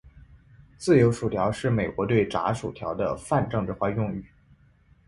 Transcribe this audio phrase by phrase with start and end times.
[0.79, 4.25] 自由薯条是美国对炸薯条的泛政治化用语。